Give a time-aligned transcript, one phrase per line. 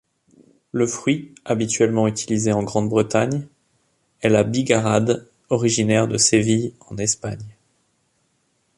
[0.71, 3.45] Le fruit habituellement utilisé en Grande-Bretagne
[4.21, 7.55] est la bigarade, originaire de Séville en Espagne.